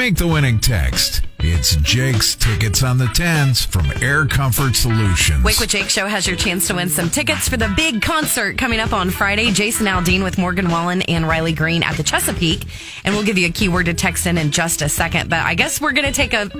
[0.00, 1.29] Make the winning text.
[1.42, 5.42] It's Jake's tickets on the 10s from Air Comfort Solutions.
[5.42, 8.58] Wake with Jake Show has your chance to win some tickets for the big concert
[8.58, 9.50] coming up on Friday.
[9.50, 12.64] Jason Aldean with Morgan Wallen and Riley Green at the Chesapeake.
[13.04, 15.30] And we'll give you a keyword to text in in just a second.
[15.30, 16.50] But I guess we're going to take a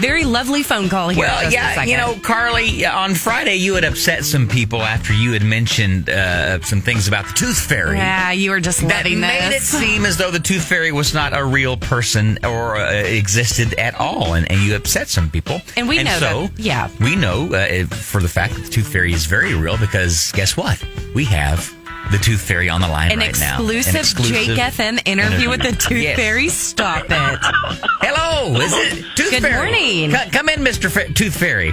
[0.00, 1.24] very lovely phone call here.
[1.24, 1.90] in Well, just a yeah, second.
[1.90, 6.60] you know, Carly, on Friday you had upset some people after you had mentioned uh,
[6.62, 7.96] some things about the Tooth Fairy.
[7.96, 9.64] Yeah, you were just That letting made it this.
[9.64, 13.94] seem as though the Tooth Fairy was not a real person or uh, existed at
[13.96, 15.60] all, and, and you upset some people.
[15.76, 16.90] And we know so, that- yeah.
[17.00, 20.56] we know uh, for the fact that the Tooth Fairy is very real because guess
[20.56, 20.82] what?
[21.14, 21.72] We have
[22.10, 23.58] the Tooth Fairy on the line An right now.
[23.62, 26.16] An exclusive, Jake FM interview with the Tooth Yes.
[26.18, 26.48] Fairy.
[26.48, 27.38] Stop it.
[28.00, 29.70] Hello, is it Tooth Good Fairy?
[29.70, 30.10] morning.
[30.12, 31.72] Co- come in, Fa- Tooth Fairy.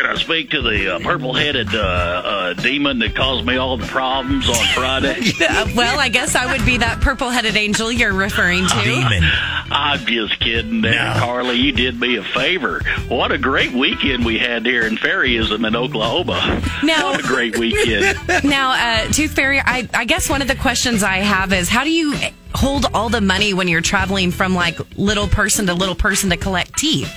[0.00, 3.86] Can I speak to the uh, purple-headed uh, uh, demon that caused me all the
[3.86, 5.32] problems on Friday?
[5.50, 8.82] Uh, well, I guess I would be that purple headed angel you're referring to.
[8.84, 9.22] Demon.
[9.70, 11.20] I'm just kidding there, No.
[11.20, 11.56] Carly.
[11.56, 12.80] You did me a favor.
[13.08, 16.62] What a great weekend we had here in fairyism in Oklahoma.
[16.82, 18.18] Now- what a great weekend.
[18.44, 21.84] Now, uh, Tooth Fairy, I, I guess one of the questions I have is how
[21.84, 22.14] do you
[22.54, 26.36] hold all the money when you're traveling from like little person to little person to
[26.36, 27.12] collect teeth?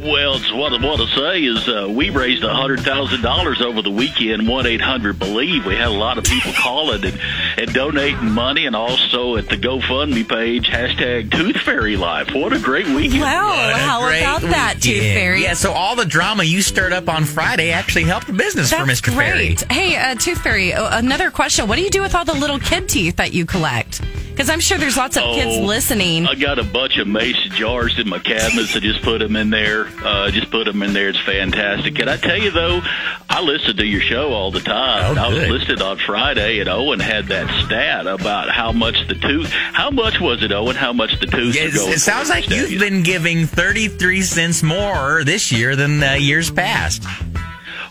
[0.00, 3.60] Well, it's what I want to say is uh, we raised a hundred thousand dollars
[3.60, 4.46] over the weekend.
[4.46, 7.20] One eight hundred believe we had a lot of people calling and,
[7.56, 12.32] and donating money, and also at the GoFundMe page hashtag Tooth Fairy Life.
[12.32, 13.22] What a great weekend!
[13.22, 15.00] Wow, What how about that, Tooth.
[15.02, 15.42] Fairy?
[15.42, 18.84] Yeah, so all the drama you stirred up on Friday actually helped the business for
[18.86, 19.12] That's Mr.
[19.14, 19.54] Fairy.
[19.56, 19.72] great.
[19.72, 21.66] Hey, uh, Tooth Fairy, uh, another question.
[21.66, 24.00] What do you do with all the little kid teeth that you collect?
[24.38, 26.24] Because I'm sure there's lots of kids Oh, listening.
[26.28, 28.76] I got a bunch of mason jars in my cabinets.
[28.76, 29.88] I just put them in there.
[30.00, 31.08] Uh, just put them in there.
[31.08, 31.98] It's fantastic.
[31.98, 32.80] And I tell you though,
[33.28, 35.18] I listen to your show all the time.
[35.18, 35.50] Oh, I was good.
[35.50, 39.50] listening on Friday, and Owen had that stat about how much the tooth.
[39.50, 40.76] How much was it, Owen?
[40.76, 41.56] How much the tooth?
[41.56, 42.78] Yeah, going it sounds like you've days?
[42.78, 47.02] been giving 33 cents more this year than uh, years past.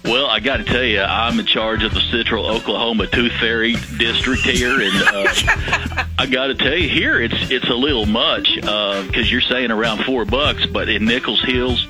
[0.07, 3.73] Well, I got to tell you, I'm in charge of the Central Oklahoma Tooth Fairy
[3.97, 8.47] District here, and uh, I got to tell you, here it's it's a little much
[8.55, 11.85] because you're saying around four bucks, but in Nichols Hills.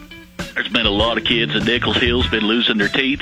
[0.56, 3.22] There's been a lot of kids in Nichols Hills been losing their teeth,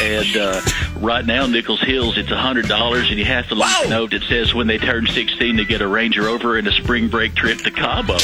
[0.00, 0.60] and uh,
[0.98, 4.22] right now Nichols Hills it's a hundred dollars, and you have to a note that
[4.22, 7.58] says when they turn 16 to get a Range Rover and a spring break trip
[7.58, 8.16] to Cabo.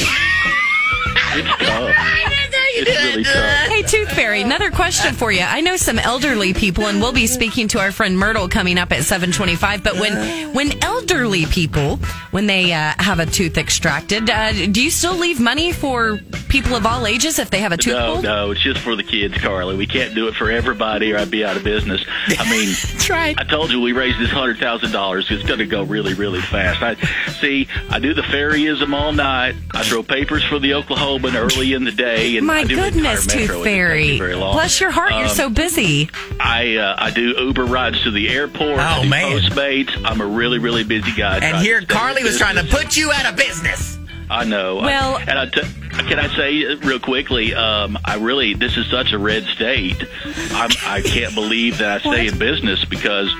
[1.35, 3.23] Really.
[3.23, 5.41] Hey, Tooth Fairy, another question for you.
[5.41, 8.91] I know some elderly people, and we'll be speaking to our friend Myrtle coming up
[8.91, 9.83] at 725.
[9.83, 11.97] But when when elderly people,
[12.31, 16.19] when they uh, have a tooth extracted, uh, do you still leave money for
[16.61, 18.23] people of all ages if they have a tooth No, pulled?
[18.23, 19.75] no, it's just for the kids, Carly.
[19.75, 22.03] We can't do it for everybody, or I'd be out of business.
[22.27, 23.39] I mean, That's right.
[23.39, 25.27] I told you we raised this hundred thousand dollars.
[25.29, 26.81] It's going to go really, really fast.
[26.81, 26.95] I
[27.39, 27.67] see.
[27.91, 29.55] I do the fairyism all night.
[29.71, 33.25] I throw papers for the Oklahoman early in the day, and My I do goodness.
[33.27, 34.07] Tooth It doesn't take Fairy.
[34.07, 34.53] me very long.
[34.53, 36.09] Bless your heart, you're Um, so busy.
[36.39, 38.79] I uh, I do Uber rides to the airport.
[38.79, 39.39] I Oh, do man.
[39.39, 40.01] Postmates.
[40.03, 41.37] I'm a really, really busy guy.
[41.37, 43.97] And here to stay in Carly was trying to put you out of business.
[44.29, 44.77] I know.
[44.77, 45.61] Well- and I t-
[46.07, 47.53] can I say uh, real quickly?
[47.53, 50.03] Um, I really this is such a red state.
[50.51, 53.31] I'm, I can't believe that I stay in business because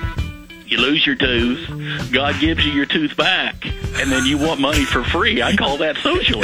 [0.66, 4.84] you lose your tooth, God gives you your tooth back, and then you want money
[4.84, 5.42] for free.
[5.42, 6.42] I call that socialism.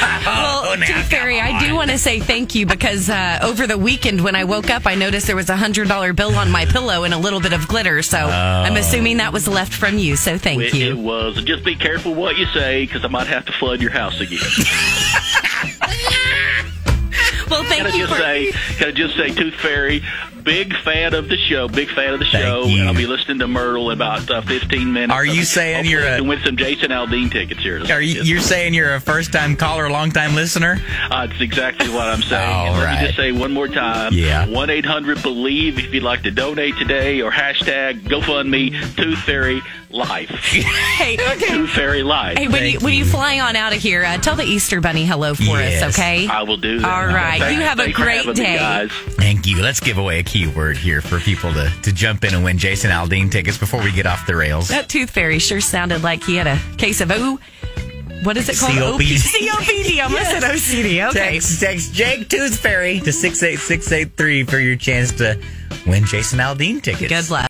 [0.24, 3.76] Well, Oh, Tooth Fairy, I do want to say thank you because uh, over the
[3.78, 6.64] weekend when I woke up, I noticed there was a hundred dollar bill on my
[6.64, 8.02] pillow and a little bit of glitter.
[8.02, 10.16] So I'm assuming that was left from you.
[10.16, 11.42] So thank It, it was.
[11.44, 14.38] Just be careful what you say because I might have to flood your house again.
[17.50, 18.18] Well, thank Can thank I you just for.
[18.18, 20.02] say, can I just say, Tooth Fairy,
[20.44, 22.64] big fan of the show, big fan of the Thank show.
[22.66, 22.80] you.
[22.80, 25.12] And I'll be listening to Myrtle in about uh, 15 minutes.
[25.12, 27.82] Are you saying you're a- can win some Jason Aldean tickets here?
[27.90, 30.80] Are you you're saying you're a first time caller, long time listener?
[31.10, 32.52] Uh, that's exactly what I'm saying.
[32.54, 34.12] All and let me just say one more time.
[34.12, 34.46] Yeah.
[34.46, 39.62] 1 800 Believe if you'd like to donate today or hashtag GoFundMe Tooth Fairy
[39.94, 40.30] Life.
[40.94, 42.38] Hey, Tooth Fairy Life.
[42.38, 43.10] hey, when you when you you.
[43.10, 45.82] fly on out of here, uh, tell the Easter Bunny hello for Yes.
[45.82, 46.26] us, okay?
[46.28, 46.88] I will do that.
[46.88, 47.40] All right.
[47.40, 48.56] Thanks- You have a great day.
[48.56, 48.90] guys.
[48.92, 49.60] Thank you.
[49.60, 52.90] Let's give away a keyword here for people to, to jump in and win Jason
[52.92, 54.68] Aldean tickets before we get off the rails.
[54.68, 57.38] That Tooth Fairy sure sounded like he had a case of O.
[58.22, 58.72] What is it called?
[58.72, 59.48] COPD.
[59.48, 59.98] COPD.
[59.98, 61.08] I almost said OCD.
[61.10, 61.32] Okay.
[61.34, 65.38] Text, text Jake Tooth Fairy to 68683 for your chance to
[65.86, 67.08] win Jason Aldean tickets.
[67.12, 67.42] Good luck.